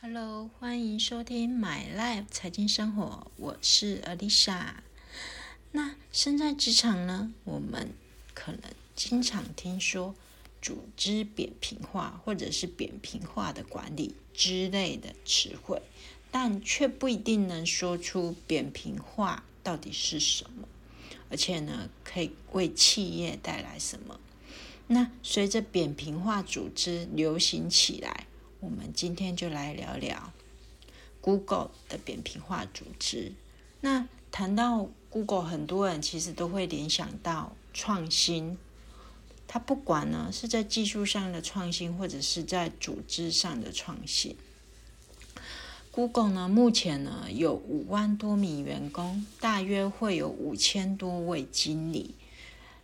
[0.00, 4.76] Hello，欢迎收听 My Life 财经生活，我是 Alisa。
[5.72, 7.92] 那身在职场呢，我们
[8.32, 8.62] 可能
[8.96, 10.14] 经常听说
[10.62, 15.82] 组织扁平化，或者是扁平化的管理之类的词汇，
[16.30, 20.66] 但却不一定能说出扁平化到底是什么，
[21.28, 24.18] 而且呢，可以为企业带来什么。
[24.92, 28.26] 那随着扁平化组织流行起来，
[28.60, 30.32] 我们今天就来聊聊
[31.22, 33.32] Google 的扁平化组织。
[33.80, 38.58] 那谈到 Google，很多人其实都会联想到创新。
[39.48, 44.36] 它不管呢是在技术上的创新，或者是在组织上的创新。
[45.90, 52.14] Google 呢目前呢有五万多名员工，大约会有五千多位经理，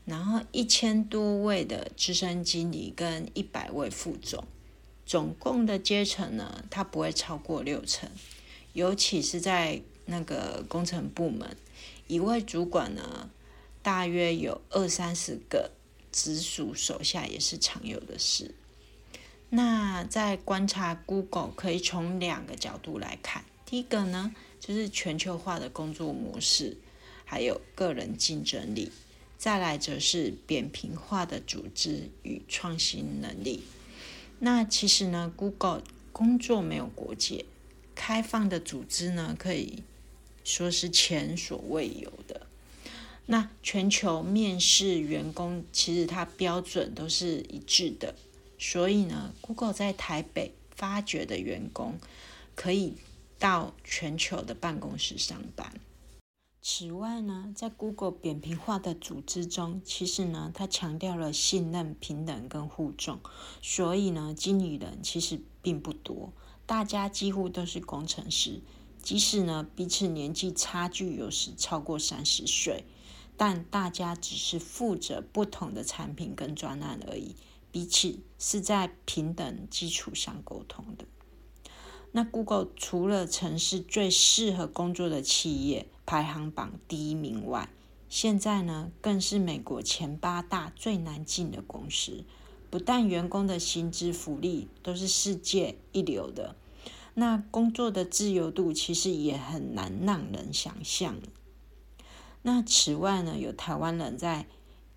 [0.08, 4.42] 然后一千多位的资深经理跟一百位副总，
[5.04, 8.08] 总共的阶层呢它不会超过六成，
[8.72, 11.54] 尤其是在那个工程部门。
[12.06, 13.28] 一位主管呢，
[13.82, 15.72] 大约有二三十个
[16.10, 18.54] 直属手下，也是常有的事。
[19.50, 23.44] 那在观察 Google，可以从两个角度来看。
[23.66, 26.78] 第一个呢，就是全球化的工作模式，
[27.26, 28.90] 还有个人竞争力；
[29.38, 33.62] 再来则是扁平化的组织与创新能力。
[34.40, 37.46] 那其实呢，Google 工作没有国界，
[37.94, 39.84] 开放的组织呢，可以。
[40.44, 42.46] 说是前所未有的。
[43.26, 48.14] 那全球面试员工，其实它标准都是一致的。
[48.58, 51.98] 所以呢，Google 在台北发掘的员工，
[52.54, 52.94] 可以
[53.38, 55.70] 到全球的办公室上班。
[56.70, 63.20] 此外呢，在 Google 扁平化的组织中，其实呢，它强调了信任、平等跟互重。
[63.62, 66.30] 所以呢，经理人其实并不多，
[66.66, 68.60] 大家几乎都是工程师。
[69.02, 72.84] 即使呢彼此年纪差距有时超过三十岁，
[73.38, 77.34] 但大家只是负责不同的产品跟专案而已，
[77.72, 81.06] 彼此是在平等基础上沟通的。
[82.12, 87.68] 那 Google 除了城市最适合工作的企业排行榜第一名外，
[88.08, 92.24] 现在呢更是美国前八大最难进的公司，
[92.70, 96.56] 不但员工的薪资福利都是世界一流的。
[97.12, 101.16] 那工作的自由度其实也很难让人想象。
[102.40, 104.46] 那此外呢，有台湾人在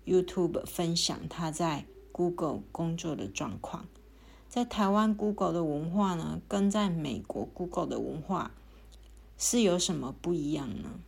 [0.06, 3.84] YouTube 分享他在 Google 工作的状况。
[4.48, 8.52] 在台湾 Google 的文化呢，跟在美国 Google 的文化
[9.44, 11.00] 是有什么不一样呢？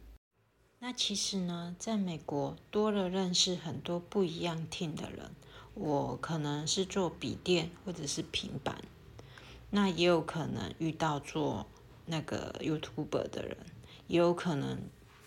[0.81, 5.31] 那其实呢，在美国多了认识很多不一样 team 的人。
[5.75, 8.83] 我可能是做笔电或者是平板。
[9.71, 11.67] 那也有可能遇到做
[12.06, 13.56] 那个 YouTuber 的人，
[14.09, 14.81] 也有可能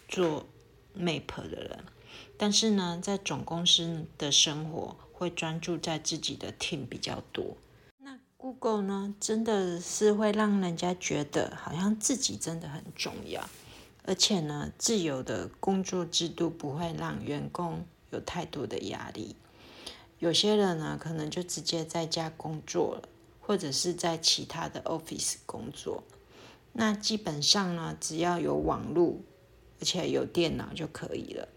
[0.09, 0.45] 做
[0.93, 1.85] Map 的人，
[2.37, 7.55] 但是呢，在总公司的生活会专注在自己的 team 比较多。
[8.37, 13.49] Google 呢，真的是会让人家觉得好像自己真的很重要，
[14.05, 19.35] 而且呢，自由的工作制度不会让员工有太多的压力。
[20.19, 23.09] 有些人呢，可能就直接在家工作了。
[23.39, 26.03] 或者是在其他的 office 工作，
[26.73, 29.15] 那基本上呢，只要有网络，
[29.79, 31.47] 而且有电脑就可以了，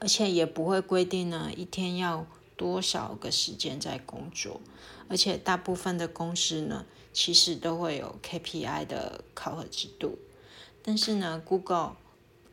[0.00, 2.26] 而且也不会规定呢一天要
[2.56, 4.60] 多少个时间在工作，
[5.08, 10.18] 而且大部分的公司呢，其实都会有 KPI 的考核制度，
[10.82, 11.96] 但是呢，Google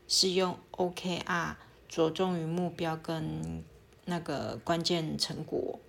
[0.08, 1.56] 是用 OKR，
[1.88, 3.64] 着重于目标跟
[4.06, 5.80] 那个关键成果。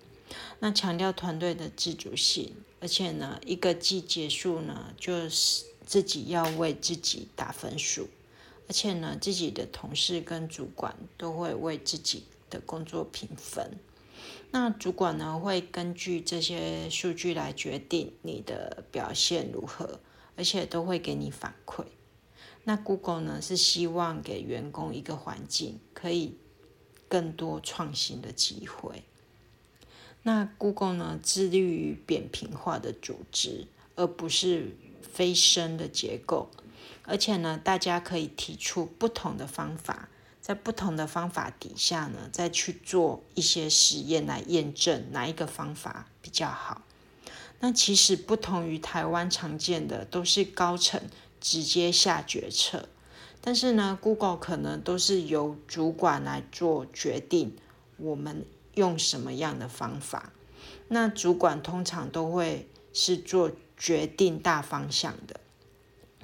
[0.59, 8.07] 那强调团队的自主性，而且呢，一个季结束呢，就是自己要为自己打分数，
[8.67, 13.77] 而且呢，自己的同事跟主管都会为自己的工作评分。
[14.51, 19.99] 那主管呢，会根据这些数据来决定你的表现如何，
[20.37, 21.83] 而且都会给你反馈。
[22.63, 26.37] 那 Google 呢，是希望给员工一个环境，可以
[27.07, 29.03] 更多创新的机会。
[30.23, 36.49] 那 Google 呢，致力于扁平化的组织，而不是非生的结构。
[37.03, 40.09] 而且呢，大家可以提出不同的方法，
[40.45, 46.83] 在不同的方法底下呢，再去做一些实验来验证哪一个方法比较好。
[47.61, 51.01] 那其实不同于台湾常见的，都是高层
[51.41, 52.87] 直接下决策，
[53.41, 57.57] 但是呢，Google 可能都是由主管来做决定。
[57.97, 58.45] 我们。
[58.75, 60.33] 用什么样的方法？
[60.89, 65.39] 那主管通常都会是做决定大方向的。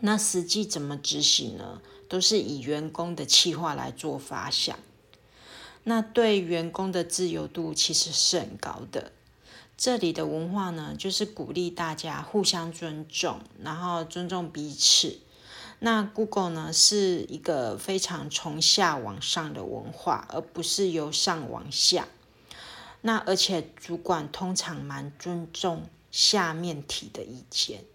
[0.01, 1.81] 那实际怎么执行呢？
[2.11, 4.77] 都是以员工的企划来做发想。
[5.85, 9.13] 那对员工的自由度其实是很高的。
[9.77, 15.19] 这里的文化呢，就是鼓励大家互相尊重，然后尊重彼此。
[15.79, 22.09] 那 Google 呢，是一个非常从下往上的文化，而不是由上往下。
[22.99, 27.85] 那而且主管通常蛮尊重下面提的意见。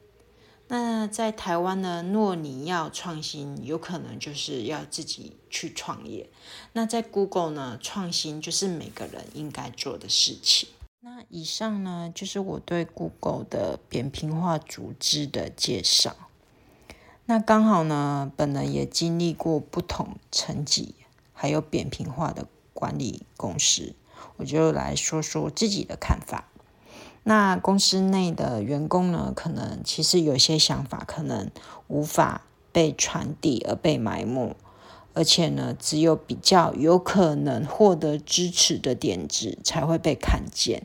[0.68, 6.28] 那在台湾呢，若你要创新，有可能就是要自己去创业。
[6.72, 10.68] 那在 Google 呢，创新就是每个人应该做的事情。
[11.00, 16.16] 那以上呢，就是我对 Google 的扁平化组织的介绍。
[17.26, 20.96] 那刚好呢，本人也经历过不同层级
[21.32, 23.94] 还有扁平化的管理公司，
[24.36, 26.48] 我就来说说自己的看法。
[27.28, 31.50] 那公司内的员工呢，可能其实有些想法可能
[31.88, 34.55] 无法被传递而被埋没，
[35.12, 40.84] 而且呢，只有比较有可能获得支持的点子才会被看见。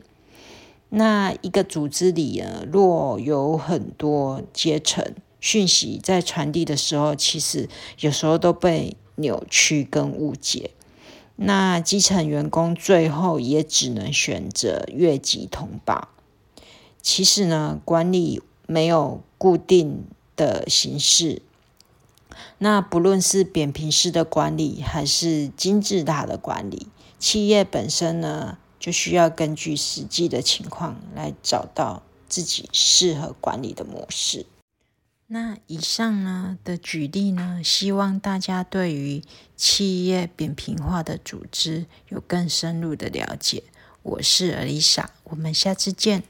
[0.88, 7.68] 那一个组织里呢，若有很多阶层，讯息在传递的时候，其实
[8.00, 10.72] 有时候都被扭曲跟误解。
[11.36, 16.08] 那基层员工最后也只能选择越级通报。
[17.02, 21.42] 其实呢，管理没有固定的形式。
[22.58, 26.86] 那不论是扁平式的管理，还是金字塔的管理，
[27.18, 28.56] 企业本身呢？
[28.78, 34.44] 就需要根据实际的情况来找到自己适合管理的模式。
[35.28, 39.22] 那以上呢的举例呢，希望大家对于
[39.56, 43.62] 企业扁平化的组织有更深入的了解。
[44.02, 46.24] 我是 Lisa，我们下次见。